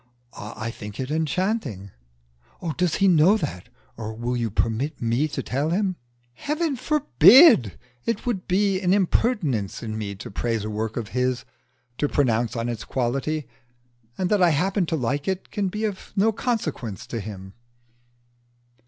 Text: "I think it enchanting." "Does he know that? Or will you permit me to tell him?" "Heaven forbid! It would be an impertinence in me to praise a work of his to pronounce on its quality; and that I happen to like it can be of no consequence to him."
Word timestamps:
"I 0.35 0.71
think 0.71 0.99
it 0.99 1.11
enchanting." 1.11 1.91
"Does 2.75 2.95
he 2.95 3.07
know 3.07 3.37
that? 3.37 3.69
Or 3.97 4.15
will 4.15 4.35
you 4.35 4.49
permit 4.49 4.99
me 4.99 5.27
to 5.27 5.43
tell 5.43 5.69
him?" 5.69 5.95
"Heaven 6.33 6.75
forbid! 6.75 7.77
It 8.07 8.25
would 8.25 8.47
be 8.47 8.81
an 8.81 8.95
impertinence 8.95 9.83
in 9.83 9.95
me 9.99 10.15
to 10.15 10.31
praise 10.31 10.63
a 10.65 10.71
work 10.71 10.97
of 10.97 11.09
his 11.09 11.45
to 11.99 12.09
pronounce 12.09 12.55
on 12.55 12.67
its 12.67 12.83
quality; 12.83 13.47
and 14.17 14.31
that 14.31 14.41
I 14.41 14.49
happen 14.49 14.87
to 14.87 14.95
like 14.95 15.27
it 15.27 15.51
can 15.51 15.67
be 15.67 15.85
of 15.85 16.13
no 16.15 16.31
consequence 16.31 17.05
to 17.05 17.19
him." 17.19 17.53